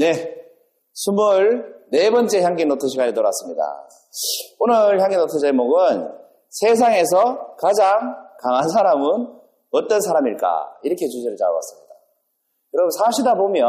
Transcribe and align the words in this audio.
네. 0.00 0.34
스물 0.94 1.84
네 1.90 2.10
번째 2.10 2.40
향기 2.40 2.64
노트 2.64 2.88
시간에 2.88 3.12
돌아왔습니다. 3.12 3.86
오늘 4.58 4.98
향기 4.98 5.14
노트 5.14 5.38
제목은 5.38 6.10
세상에서 6.48 7.56
가장 7.56 8.16
강한 8.38 8.66
사람은 8.70 9.28
어떤 9.70 10.00
사람일까? 10.00 10.78
이렇게 10.84 11.06
주제를 11.06 11.36
잡아봤습니다. 11.36 11.94
여러분, 12.72 12.90
사시다 12.92 13.34
보면 13.34 13.62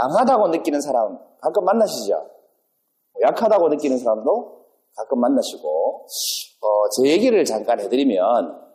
강하다고 0.00 0.48
느끼는 0.48 0.80
사람 0.80 1.18
가끔 1.40 1.64
만나시죠? 1.64 2.14
뭐 2.14 3.22
약하다고 3.22 3.70
느끼는 3.70 3.98
사람도 3.98 4.66
가끔 4.94 5.20
만나시고, 5.20 6.06
어, 6.60 6.88
제 6.90 7.10
얘기를 7.10 7.44
잠깐 7.44 7.80
해드리면, 7.80 8.68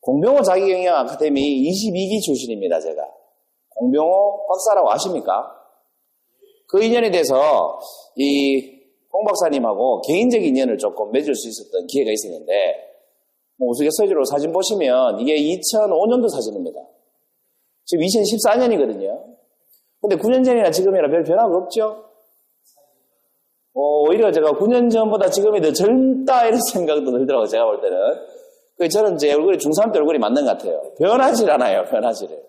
공병호 0.00 0.42
자기경영 0.42 0.94
아카데미 0.94 1.40
22기 1.40 2.22
출신입니다, 2.24 2.78
제가. 2.78 3.02
공병호 3.70 4.46
박사라고 4.46 4.92
아십니까? 4.92 5.61
그 6.72 6.82
인연에 6.82 7.10
대해서 7.10 7.78
이 8.16 8.80
홍 9.14 9.24
박사님하고 9.24 10.00
개인적 10.08 10.42
인연을 10.42 10.78
조금 10.78 11.12
맺을 11.12 11.34
수 11.34 11.46
있었던 11.46 11.86
기회가 11.86 12.10
있었는데, 12.10 12.52
뭐 13.58 13.68
우스갯소리로 13.68 14.24
사진 14.24 14.50
보시면 14.52 15.20
이게 15.20 15.36
2005년도 15.36 16.30
사진입니다. 16.30 16.80
지금 17.84 18.04
2014년이거든요. 18.04 19.22
근데 20.00 20.16
9년 20.16 20.42
전이나 20.42 20.70
지금이나 20.70 21.08
별 21.08 21.22
변화가 21.24 21.54
없죠? 21.54 22.04
어, 23.74 24.08
오히려 24.08 24.32
제가 24.32 24.52
9년 24.52 24.90
전보다 24.90 25.28
지금이 25.28 25.60
더 25.60 25.70
젊다 25.72 26.46
이런 26.46 26.58
생각도 26.72 27.04
들더라고요. 27.12 27.46
제가 27.46 27.66
볼 27.66 27.82
때는. 27.82 27.98
그 28.78 28.88
저는 28.88 29.18
제 29.18 29.32
얼굴이 29.34 29.58
중3 29.58 29.92
때 29.92 29.98
얼굴이 29.98 30.18
맞는 30.18 30.44
것 30.46 30.52
같아요. 30.52 30.80
변하질 30.98 31.50
않아요. 31.50 31.84
변하지를. 31.84 32.42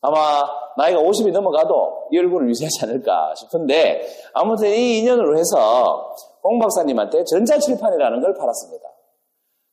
아마 0.00 0.42
나이가 0.76 1.00
50이 1.00 1.32
넘어가도 1.32 2.08
이 2.12 2.18
얼굴을 2.18 2.48
유지하지 2.50 2.84
않을까 2.84 3.34
싶은데 3.34 4.06
아무튼 4.32 4.68
이 4.68 4.98
인연으로 4.98 5.36
해서 5.36 6.14
홍 6.42 6.58
박사님한테 6.58 7.24
전자칠판이라는 7.24 8.20
걸 8.20 8.34
팔았습니다. 8.34 8.88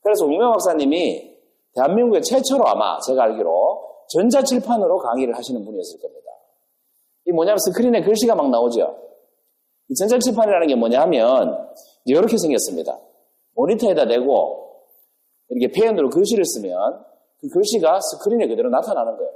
그래서 0.02 0.26
홍명 0.26 0.52
박사님이 0.52 1.36
대한민국의 1.76 2.24
최초로 2.24 2.68
아마 2.68 3.00
제가 3.02 3.24
알기로 3.24 3.86
전자칠판으로 4.10 4.98
강의를 4.98 5.36
하시는 5.36 5.64
분이었을 5.64 6.00
겁니다. 6.02 6.32
이 7.26 7.32
뭐냐면 7.32 7.58
스크린에 7.60 8.02
글씨가 8.02 8.36
막 8.36 8.50
나오죠. 8.50 8.98
이 9.90 9.94
전자칠판이라는 9.96 10.68
게 10.68 10.76
뭐냐 10.76 11.02
하면 11.02 11.70
이렇게 12.06 12.38
생겼습니다. 12.38 13.00
모니터에다 13.56 14.08
대고 14.08 14.66
이렇게 15.50 15.72
페인으로 15.72 16.10
글씨를 16.10 16.46
쓰면 16.46 17.04
그 17.40 17.50
글씨가 17.50 18.00
스크린에 18.00 18.48
그대로 18.48 18.70
나타나는 18.70 19.18
거예요. 19.18 19.32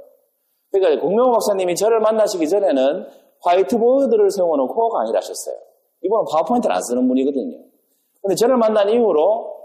그러니까 0.70 1.02
공명호 1.02 1.32
박사님이 1.32 1.74
저를 1.74 2.00
만나시기 2.00 2.48
전에는 2.48 3.06
화이트보드를 3.42 4.30
세워놓고 4.30 4.88
강의를 4.90 5.16
하셨어요. 5.18 5.56
이분은 6.02 6.24
파워포인트를 6.30 6.74
안 6.74 6.82
쓰는 6.82 7.06
분이거든요. 7.08 7.58
근데 8.22 8.34
저를 8.34 8.56
만난 8.56 8.88
이후로 8.88 9.56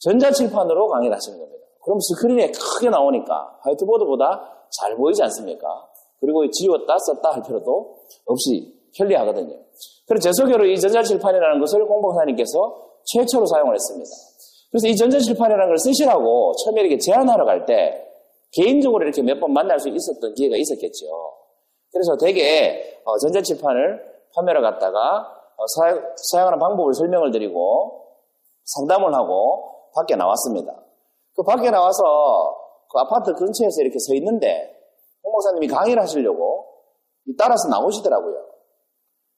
전자칠판으로 0.00 0.88
강의를 0.88 1.14
하시는 1.14 1.38
겁니다. 1.38 1.64
그럼 1.82 1.98
스크린에 2.00 2.50
크게 2.50 2.90
나오니까 2.90 3.58
화이트보드보다 3.62 4.66
잘 4.80 4.96
보이지 4.96 5.22
않습니까? 5.22 5.66
그리고 6.20 6.48
지웠다 6.50 6.96
썼다 6.98 7.32
할 7.32 7.42
필요도 7.42 7.96
없이 8.26 8.74
편리하거든요. 8.96 9.56
그래서 10.06 10.22
제 10.22 10.30
소개로 10.32 10.66
이 10.66 10.78
전자칠판이라는 10.78 11.60
것을 11.60 11.86
공복사님께서 11.86 12.76
최초로 13.04 13.46
사용을 13.46 13.74
했습니다. 13.74 14.10
그래서 14.70 14.88
이 14.88 14.96
전자칠판이라는 14.96 15.66
걸 15.66 15.78
쓰시라고 15.78 16.52
처음에 16.64 16.80
이렇게 16.82 16.98
제안하러 16.98 17.44
갈 17.44 17.66
때 17.66 18.03
개인적으로 18.54 19.04
이렇게 19.04 19.22
몇 19.22 19.40
번 19.40 19.52
만날 19.52 19.78
수 19.78 19.88
있었던 19.88 20.34
기회가 20.34 20.56
있었겠죠. 20.56 21.06
그래서 21.92 22.16
대개 22.16 23.00
어, 23.04 23.18
전자칠판을 23.18 24.14
판매를 24.34 24.62
갔다가 24.62 25.26
어, 25.56 25.64
사용, 26.30 26.46
하는 26.46 26.58
방법을 26.58 26.94
설명을 26.94 27.30
드리고 27.30 28.00
상담을 28.64 29.14
하고 29.14 29.90
밖에 29.94 30.16
나왔습니다. 30.16 30.72
그 31.36 31.42
밖에 31.42 31.70
나와서 31.70 32.02
그 32.90 32.98
아파트 32.98 33.32
근처에서 33.34 33.82
이렇게 33.82 33.98
서 33.98 34.14
있는데 34.14 34.74
홍 35.22 35.32
목사님이 35.32 35.68
강의를 35.68 36.02
하시려고 36.02 36.66
따라서 37.38 37.68
나오시더라고요. 37.68 38.44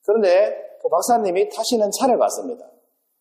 그런데 0.04 0.56
그 0.82 0.88
박사님이 0.88 1.48
타시는 1.48 1.90
차를 1.98 2.18
봤습니다. 2.18 2.64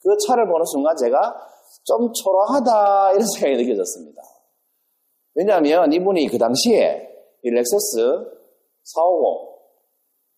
그 0.01 0.15
차를 0.27 0.47
보는 0.47 0.65
순간 0.65 0.95
제가 0.95 1.35
좀 1.83 2.11
초라하다 2.13 3.11
이런 3.13 3.25
생각이 3.35 3.63
느껴졌습니다. 3.63 4.21
왜냐하면 5.35 5.91
이분이 5.91 6.27
그 6.27 6.37
당시에 6.37 7.09
이 7.43 7.49
렉서스 7.49 8.31
450 8.83 9.55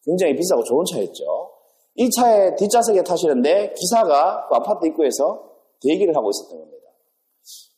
굉장히 0.06 0.36
비싸고 0.36 0.64
좋은 0.64 0.84
차였죠. 0.92 1.52
이 1.96 2.10
차에 2.12 2.56
뒷좌석에 2.56 3.04
타시는데 3.04 3.74
기사가 3.74 4.48
그 4.48 4.56
아파트 4.56 4.88
입구에서 4.88 5.52
대기를 5.82 6.16
하고 6.16 6.30
있었던 6.30 6.58
겁니다. 6.60 6.88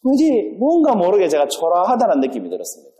왠지 0.03 0.55
뭔가 0.59 0.95
모르게 0.95 1.27
제가 1.27 1.47
초라하다는 1.47 2.19
느낌이 2.21 2.49
들었습니다. 2.49 2.95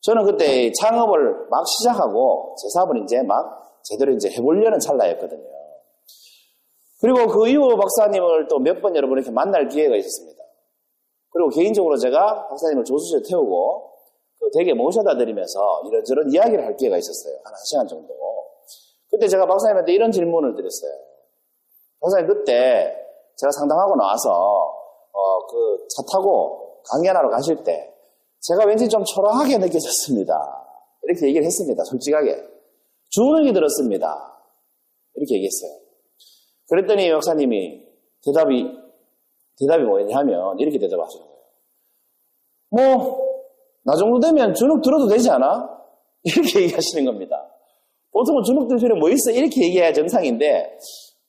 저는 0.00 0.24
그때 0.24 0.70
창업을 0.72 1.48
막 1.48 1.64
시작하고 1.66 2.54
제 2.60 2.68
사업을 2.74 3.02
이제 3.04 3.22
막 3.22 3.80
제대로 3.84 4.12
이제 4.12 4.30
해보려는 4.30 4.78
찰나였거든요. 4.78 5.42
그리고 7.00 7.26
그 7.28 7.48
이후 7.48 7.76
박사님을 7.76 8.48
또 8.48 8.58
몇 8.58 8.80
번 8.80 8.94
여러분 8.96 9.18
이렇게 9.18 9.30
만날 9.30 9.68
기회가 9.68 9.96
있었습니다. 9.96 10.41
그리고 11.32 11.48
개인적으로 11.50 11.96
제가 11.96 12.48
박사님을 12.48 12.84
조수소에 12.84 13.22
태우고 13.28 13.90
그 14.38 14.50
댁에 14.58 14.74
모셔다 14.74 15.16
드리면서 15.16 15.82
이런저런 15.86 16.30
이야기를 16.32 16.64
할 16.64 16.76
기회가 16.76 16.96
있었어요. 16.98 17.38
한 17.44 17.52
1시간 17.54 17.88
정도. 17.88 18.12
그때 19.10 19.28
제가 19.28 19.46
박사님한테 19.46 19.92
이런 19.92 20.10
질문을 20.10 20.54
드렸어요. 20.54 20.92
박사님 22.00 22.26
그때 22.26 22.96
제가 23.36 23.50
상담하고 23.52 23.96
나와서 23.96 24.30
어, 25.12 25.46
그 25.46 25.86
차 25.94 26.02
타고 26.10 26.80
강연하러 26.90 27.28
가실 27.30 27.62
때 27.62 27.92
제가 28.40 28.64
왠지 28.66 28.88
좀 28.88 29.04
초라하게 29.04 29.58
느껴졌습니다. 29.58 30.34
이렇게 31.04 31.26
얘기를 31.28 31.44
했습니다. 31.46 31.84
솔직하게. 31.84 32.42
주눅이 33.10 33.52
들었습니다. 33.52 34.38
이렇게 35.14 35.34
얘기했어요. 35.36 35.70
그랬더니 36.68 37.08
역사님이 37.08 37.86
대답이, 38.24 38.66
대답이 39.60 39.84
뭐냐면 39.84 40.58
이렇게 40.58 40.78
대답하시는 40.78 41.24
거예요. 41.24 41.42
뭐, 42.70 43.18
나 43.84 43.94
정도 43.96 44.18
되면 44.20 44.54
주눅 44.54 44.80
들어도 44.82 45.06
되지 45.08 45.30
않아? 45.30 45.68
이렇게 46.24 46.62
얘기하시는 46.62 47.04
겁니다. 47.04 47.48
보통은 48.12 48.42
주눅 48.44 48.68
들 48.68 48.76
필요 48.76 48.96
뭐 48.96 49.08
있어? 49.10 49.30
이렇게 49.30 49.64
얘기해야 49.64 49.92
정상인데, 49.92 50.78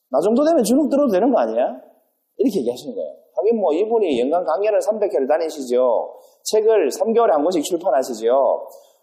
나 0.10 0.20
정도 0.22 0.44
되면 0.46 0.64
주눅 0.64 0.90
들어도 0.90 1.12
되는 1.12 1.32
거 1.32 1.40
아니야? 1.40 1.82
이렇게 2.38 2.60
얘기하시는 2.60 2.96
거예요. 2.96 3.24
하긴 3.36 3.60
뭐 3.60 3.74
이분이 3.74 4.20
연간 4.20 4.46
강연을 4.46 4.80
300회를 4.80 5.28
다니시죠. 5.28 6.20
책을 6.44 6.90
3개월에 6.90 7.32
한 7.32 7.44
권씩 7.44 7.64
출판하시죠. 7.64 8.30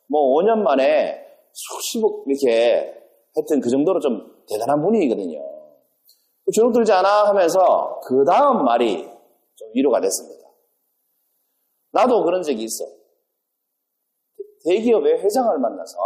뭐 0.09 0.35
5년 0.37 0.59
만에 0.59 1.19
수십억 1.53 2.25
이렇게 2.27 2.95
하여튼 3.35 3.61
그 3.61 3.69
정도로 3.71 4.01
좀 4.01 4.21
대단한 4.49 4.83
분이거든요. 4.83 5.39
주눅 6.53 6.73
들지 6.73 6.93
않아 6.93 7.29
하면서 7.29 8.01
그 8.05 8.25
다음 8.25 8.65
말이 8.65 9.05
좀 9.55 9.69
위로가 9.75 10.01
됐습니다. 10.01 10.49
나도 11.93 12.25
그런 12.25 12.43
적이 12.43 12.65
있어. 12.65 12.85
대기업의 14.65 15.23
회장을 15.23 15.59
만나서 15.59 15.99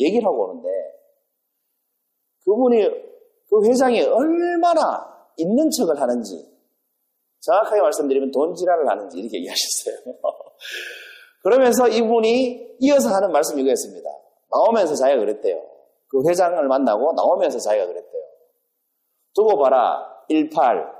얘기를 0.00 0.26
하고 0.26 0.44
오는데 0.44 0.68
그분이 2.44 2.88
그 3.48 3.66
회장이 3.66 4.02
얼마나 4.02 5.30
있는 5.36 5.70
척을 5.70 6.00
하는지 6.00 6.56
정확하게 7.40 7.80
말씀드리면 7.80 8.30
돈지랄을 8.30 8.88
하는지 8.88 9.18
이렇게 9.18 9.38
얘기하셨어요. 9.38 10.14
그러면서 11.42 11.88
이분이 11.88 12.76
이어서 12.80 13.08
하는 13.10 13.30
말씀이 13.30 13.62
이거였습니다. 13.62 14.10
나오면서 14.50 14.94
자기가 14.94 15.20
그랬대요. 15.20 15.62
그 16.08 16.28
회장을 16.28 16.66
만나고 16.66 17.12
나오면서 17.12 17.58
자기가 17.58 17.86
그랬대요. 17.86 18.25
두고 19.36 19.58
봐라. 19.58 20.24
18. 20.30 20.92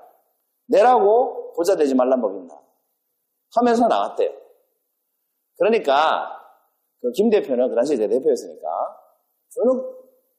내라고 0.68 1.52
부자 1.54 1.74
되지 1.76 1.94
말란 1.94 2.20
법 2.20 2.36
있나. 2.36 2.54
하면서 3.56 3.88
나왔대요. 3.88 4.30
그러니까 5.58 6.32
그 7.00 7.10
김 7.12 7.30
대표는 7.30 7.68
그 7.68 7.74
당시에 7.74 7.96
제 7.96 8.06
대표였으니까 8.08 8.68
주눅, 9.48 9.82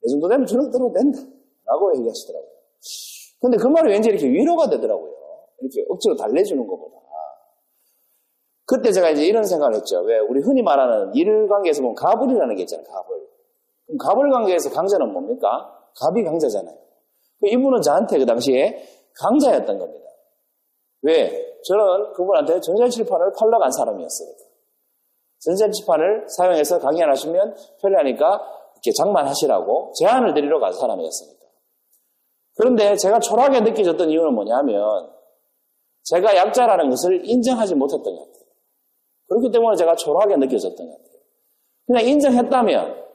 내 0.01 0.09
정도 0.09 0.27
되면 0.29 0.45
주눅 0.45 0.69
들어도 0.71 0.93
된다. 0.93 1.19
라고 1.65 1.93
얘기하시더라고요. 1.97 2.51
근데 3.41 3.57
그 3.57 3.67
말이 3.67 3.91
왠지 3.91 4.09
이렇게 4.09 4.27
위로가 4.27 4.69
되더라고요. 4.69 5.13
이렇게 5.59 5.85
억지로 5.89 6.15
달래주는 6.15 6.65
것보다. 6.65 6.97
그때 8.65 8.91
제가 8.91 9.09
이제 9.11 9.25
이런 9.25 9.45
생각을 9.45 9.75
했죠. 9.75 10.01
왜 10.01 10.19
우리 10.19 10.41
흔히 10.41 10.61
말하는 10.61 11.15
일 11.15 11.47
관계에서 11.47 11.81
보면 11.81 11.95
가불이라는 11.95 12.55
게 12.55 12.63
있잖아요. 12.63 12.85
가불. 12.85 13.25
그럼 13.85 13.97
가불 13.97 14.29
관계에서 14.29 14.69
강자는 14.69 15.13
뭡니까? 15.13 15.73
갑이 15.95 16.23
강자잖아요. 16.25 16.77
그 17.39 17.47
이분은 17.47 17.81
저한테 17.81 18.17
그 18.17 18.25
당시에 18.25 18.83
강자였던 19.19 19.77
겁니다. 19.77 20.07
왜? 21.03 21.59
저는 21.63 22.13
그분한테 22.13 22.59
전자칠판을 22.59 23.33
팔러 23.37 23.59
간 23.59 23.71
사람이었으니까. 23.71 24.39
전자칠판을 25.39 26.25
사용해서 26.29 26.79
강의 26.79 27.03
안 27.03 27.09
하시면 27.09 27.55
편리하니까 27.81 28.25
이렇게 28.73 28.91
장만하시라고 28.97 29.93
제안을 29.99 30.33
드리러 30.33 30.59
간 30.59 30.73
사람이었으니까. 30.73 31.45
그런데 32.55 32.95
제가 32.95 33.19
초라하게 33.19 33.61
느껴졌던 33.61 34.09
이유는 34.09 34.33
뭐냐면 34.33 35.11
제가 36.03 36.35
약자라는 36.35 36.89
것을 36.89 37.21
인정하지 37.29 37.75
못했던 37.75 38.03
것 38.03 38.25
같아요. 38.25 38.45
그렇기 39.27 39.51
때문에 39.51 39.75
제가 39.75 39.95
초라하게 39.95 40.37
느껴졌던 40.37 40.87
것 40.87 40.97
같아요. 40.97 41.21
그냥 41.85 42.05
인정했다면 42.05 43.06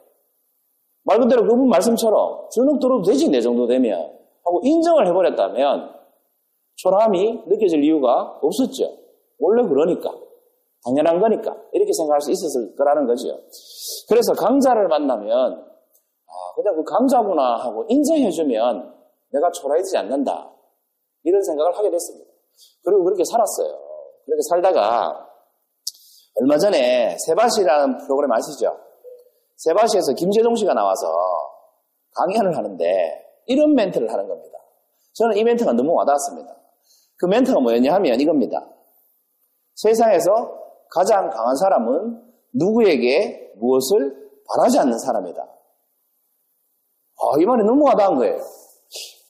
말 1.05 1.19
그대로 1.19 1.43
그분 1.43 1.69
말씀처럼 1.69 2.49
주눅 2.51 2.79
들어도 2.79 3.03
되지 3.03 3.29
내 3.29 3.41
정도 3.41 3.67
되면 3.67 4.13
하고 4.45 4.61
인정을 4.63 5.07
해버렸다면 5.09 6.03
초라함이 6.77 7.45
느껴질 7.47 7.83
이유가 7.85 8.39
없었죠. 8.43 8.99
원래 9.39 9.63
그러니까. 9.69 10.13
당연한 10.85 11.21
거니까. 11.21 11.57
이렇게 11.73 11.93
생각할 11.93 12.21
수 12.21 12.31
있었을 12.33 12.75
거라는 12.77 13.07
거죠. 13.07 13.39
그래서 14.09 14.33
강자를 14.33 14.89
만나면, 14.89 15.33
아, 15.33 16.55
그냥 16.57 16.75
그 16.75 16.83
강자구나 16.85 17.57
하고 17.57 17.85
인정해주면 17.89 18.95
내가 19.33 19.51
초라해지지 19.53 19.97
않는다. 19.99 20.51
이런 21.25 21.43
생각을 21.43 21.77
하게 21.77 21.91
됐습니다. 21.91 22.31
그리고 22.85 23.05
그렇게 23.05 23.23
살았어요. 23.25 23.79
그렇게 24.25 24.41
살다가 24.49 25.29
얼마 26.41 26.59
전에 26.59 27.17
세바시라는 27.27 27.99
프로그램 27.99 28.33
아시죠? 28.33 28.77
세바시에서 29.63 30.15
김재동 30.15 30.57
씨가 30.57 30.75
나와서 30.75 31.07
강연을 32.17 32.57
하는데 32.57 32.85
이런 33.47 33.75
멘트를 33.75 34.11
하는 34.11 34.27
겁니다. 34.27 34.59
저는 35.15 35.37
이 35.37 35.45
멘트가 35.45 35.73
너무 35.73 35.93
와닿았습니다. 35.95 36.57
그 37.17 37.27
멘트가 37.27 37.61
뭐였냐 37.61 37.95
하면 37.95 38.21
이겁니다. 38.21 38.67
세상에서 39.77 40.31
가장 40.91 41.31
강한 41.31 41.55
사람은 41.57 42.23
누구에게 42.55 43.53
무엇을 43.57 44.31
바라지 44.49 44.79
않는 44.81 44.99
사람이다. 44.99 45.43
아, 45.43 47.41
이 47.41 47.45
말이 47.45 47.65
너무 47.65 47.85
와닿은 47.85 48.17
거예요. 48.17 48.39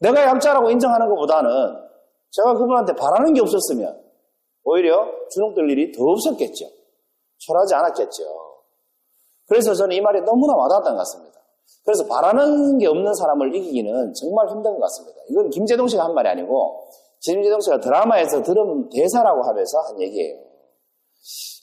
내가 0.00 0.22
약자라고 0.22 0.70
인정하는 0.70 1.08
것보다는 1.10 1.50
제가 2.30 2.54
그분한테 2.54 2.94
바라는 2.94 3.34
게 3.34 3.42
없었으면 3.42 4.02
오히려 4.64 5.06
주눅들 5.30 5.70
일이 5.70 5.92
더 5.92 6.02
없었겠죠. 6.02 6.64
철하지 7.38 7.74
않았겠죠. 7.74 8.51
그래서 9.52 9.74
저는 9.74 9.94
이 9.94 10.00
말이 10.00 10.18
너무나 10.22 10.56
와닿았던 10.56 10.94
것 10.94 10.98
같습니다. 11.00 11.38
그래서 11.84 12.06
바라는 12.06 12.78
게 12.78 12.86
없는 12.86 13.12
사람을 13.12 13.54
이기기는 13.54 14.14
정말 14.14 14.48
힘든 14.48 14.72
것 14.72 14.80
같습니다. 14.80 15.20
이건 15.28 15.50
김재동 15.50 15.86
씨가 15.88 16.04
한 16.04 16.14
말이 16.14 16.26
아니고 16.30 16.88
김재동 17.20 17.60
씨가 17.60 17.80
드라마에서 17.80 18.42
들은 18.42 18.88
대사라고 18.88 19.42
하면서 19.42 19.78
한 19.80 20.00
얘기예요. 20.00 20.38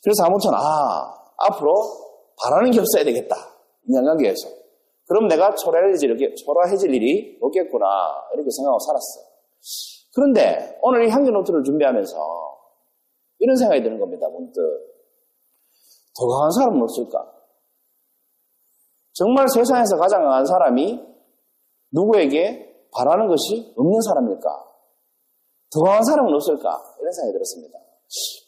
그래서 0.03 0.23
아무튼 0.23 0.51
아 0.53 1.15
앞으로 1.37 1.73
바라는 2.43 2.69
게 2.69 2.79
없어야 2.79 3.03
되겠다 3.03 3.35
인간관계에서 3.87 4.49
그럼 5.07 5.27
내가 5.27 5.55
초라해질, 5.55 6.15
초라해질 6.45 6.93
일이 6.93 7.39
없겠구나 7.41 7.85
이렇게 8.35 8.51
생각하고 8.51 8.77
살았어요. 8.77 9.25
그런데 10.13 10.77
오늘 10.83 11.07
이 11.07 11.09
향기 11.09 11.31
노트를 11.31 11.63
준비하면서 11.63 12.17
이런 13.39 13.55
생각이 13.55 13.81
드는 13.81 13.99
겁니다. 13.99 14.29
문득 14.29 14.61
더 16.19 16.27
강한 16.27 16.51
사람은 16.51 16.83
없을까? 16.83 17.38
정말 19.13 19.47
세상에서 19.49 19.97
가장 19.97 20.23
강한 20.23 20.45
사람이 20.45 21.05
누구에게 21.91 22.87
바라는 22.93 23.27
것이 23.27 23.73
없는 23.77 24.01
사람일까? 24.01 24.69
더 25.71 25.81
강한 25.83 26.03
사람은 26.03 26.33
없을까? 26.33 26.95
이런 26.99 27.11
생각이 27.11 27.33
들었습니다. 27.33 27.79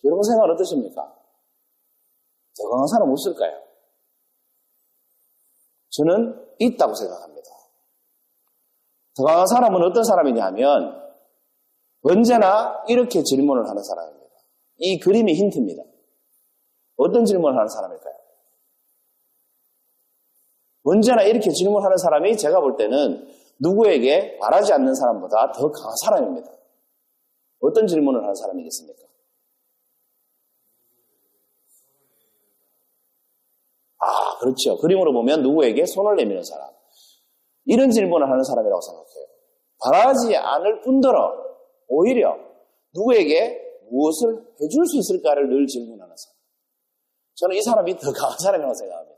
여러분 0.03 0.23
생각은 0.23 0.53
어떠십니까? 0.53 1.01
더 2.57 2.69
강한 2.69 2.87
사람 2.87 3.11
없을까요? 3.11 3.61
저는 5.89 6.55
있다고 6.59 6.93
생각합니다. 6.93 7.49
더 9.17 9.23
강한 9.23 9.45
사람은 9.45 9.81
어떤 9.83 10.03
사람이냐 10.03 10.45
하면 10.45 11.01
언제나 12.03 12.83
이렇게 12.87 13.21
질문을 13.23 13.67
하는 13.67 13.83
사람입니다. 13.83 14.35
이 14.77 14.99
그림이 14.99 15.33
힌트입니다. 15.33 15.83
어떤 16.97 17.25
질문을 17.25 17.55
하는 17.55 17.67
사람일까요? 17.67 18.20
언제나 20.83 21.23
이렇게 21.23 21.49
질문하는 21.51 21.97
사람이 21.97 22.37
제가 22.37 22.59
볼 22.59 22.75
때는 22.75 23.27
누구에게 23.59 24.37
바라지 24.39 24.73
않는 24.73 24.95
사람보다 24.95 25.51
더 25.51 25.71
강한 25.71 25.95
사람입니다. 26.05 26.51
어떤 27.59 27.85
질문을 27.85 28.21
하는 28.21 28.33
사람이겠습니까? 28.33 29.01
아, 33.99 34.39
그렇죠. 34.39 34.77
그림으로 34.77 35.13
보면 35.13 35.43
누구에게 35.43 35.85
손을 35.85 36.15
내미는 36.15 36.43
사람. 36.43 36.71
이런 37.65 37.91
질문을 37.91 38.27
하는 38.27 38.43
사람이라고 38.43 38.81
생각해요. 38.81 39.25
바라지 39.83 40.35
않을 40.35 40.81
뿐더러 40.81 41.31
오히려 41.87 42.35
누구에게 42.95 43.59
무엇을 43.91 44.41
해줄 44.61 44.85
수 44.87 44.97
있을까를 44.97 45.49
늘 45.49 45.67
질문하는 45.67 46.15
사람. 46.17 46.35
저는 47.35 47.55
이 47.55 47.61
사람이 47.61 47.97
더 47.97 48.11
강한 48.11 48.37
사람이라고 48.39 48.73
생각합니다. 48.73 49.10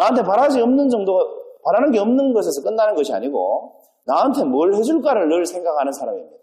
나한테 0.00 0.22
바라지 0.22 0.60
없는 0.60 0.88
정도, 0.88 1.18
바라는 1.62 1.92
게 1.92 1.98
없는 1.98 2.32
것에서 2.32 2.62
끝나는 2.62 2.94
것이 2.94 3.12
아니고 3.12 3.76
나한테 4.06 4.44
뭘 4.44 4.74
해줄까를 4.74 5.28
늘 5.28 5.44
생각하는 5.44 5.92
사람입니다. 5.92 6.36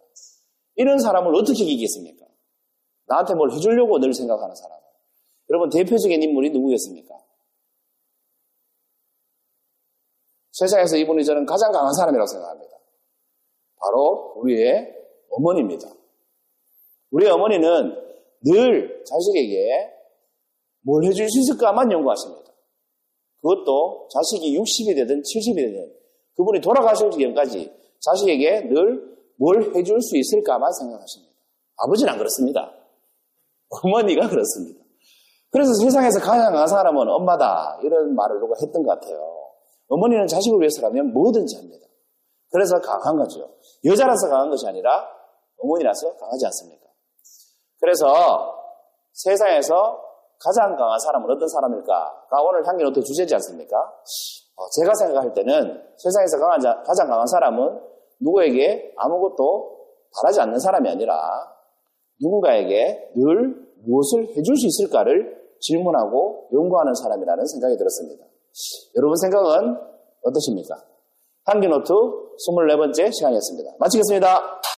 이런 0.76 1.00
사람을 1.00 1.34
어떻게 1.36 1.64
이기겠습니까? 1.64 2.24
나한테 3.08 3.34
뭘 3.34 3.52
해주려고 3.52 4.00
늘 4.00 4.14
생각하는 4.14 4.54
사람. 4.54 4.78
여러분 5.50 5.70
대표적인 5.70 6.22
인물이 6.22 6.52
누구겠습니까? 6.52 7.18
세상에서 10.52 10.98
이분이 10.98 11.26
저는 11.26 11.46
가장 11.46 11.72
강한 11.72 11.94
사람이라고 11.94 12.28
생각합니다. 12.28 12.78
바로 13.80 14.34
우리의 14.38 14.94
어머니입니다. 15.32 15.88
우리 17.10 17.28
어머니는 17.28 17.96
늘 18.44 19.04
자식에게 19.04 19.94
뭘 20.82 21.06
해줄 21.06 21.28
수 21.30 21.40
있을까만 21.40 21.92
연구하십니다. 21.92 22.47
그것도 23.42 24.10
자식이 24.14 24.58
60이 24.58 24.96
되든 24.96 25.22
70이 25.22 25.56
되든 25.56 25.94
그분이 26.36 26.62
돌아가실 26.62 27.12
지경까지 27.12 27.72
자식에게 28.00 28.62
늘 28.70 29.18
뭘 29.38 29.76
해줄 29.76 30.02
수 30.02 30.18
있을까만 30.18 30.72
생각하십니다. 30.74 31.34
아버지는 31.78 32.14
안 32.14 32.18
그렇습니다. 32.18 32.72
어머니가 33.70 34.28
그렇습니다. 34.28 34.84
그래서 35.52 35.72
세상에서 35.82 36.20
가장 36.20 36.52
강한 36.52 36.68
사람은 36.68 37.08
엄마다 37.08 37.80
이런 37.84 38.16
말을 38.16 38.40
누가 38.40 38.56
했던 38.62 38.84
것 38.84 39.00
같아요. 39.00 39.18
어머니는 39.88 40.28
자식을 40.28 40.60
위해서라면 40.60 41.14
뭐든지 41.14 41.56
합니다. 41.56 41.86
그래서 42.52 42.80
강한 42.80 43.18
거죠. 43.18 43.50
여자라서 43.86 44.28
강한 44.28 44.50
것이 44.50 44.68
아니라 44.68 45.08
어머니라서 45.60 46.16
강하지 46.18 46.46
않습니까? 46.46 46.86
그래서 47.80 48.56
세상에서 49.14 50.02
가장 50.40 50.76
강한 50.76 51.00
사람은 51.00 51.30
어떤 51.30 51.48
사람일까가 51.48 52.42
오늘 52.42 52.66
향기노트 52.66 53.02
주제지 53.02 53.34
않습니까? 53.36 53.78
어, 54.56 54.66
제가 54.80 54.94
생각할 54.94 55.34
때는 55.34 55.82
세상에서 55.98 56.40
강한 56.40 56.60
자, 56.60 56.82
가장 56.86 57.08
강한 57.08 57.26
사람은 57.28 57.80
누구에게 58.20 58.94
아무것도 58.98 59.78
바라지 60.16 60.42
않는 60.42 60.60
사람이 60.60 60.90
아니라 60.90 61.14
누군가에게 62.22 63.12
늘 63.16 63.68
무엇을 63.86 64.36
해줄 64.36 64.58
수 64.58 64.68
있을까를 64.68 65.38
질문하고 65.60 66.50
연구하는 66.54 66.94
사람이라는 66.94 67.46
생각이 67.46 67.78
들었습니다. 67.78 68.26
여러분 68.96 69.16
생각은 69.18 69.78
어떠십니까? 70.24 70.76
향기노트 71.46 71.94
24번째 71.94 73.14
시간이었습니다. 73.14 73.72
마치겠습니다. 73.80 74.77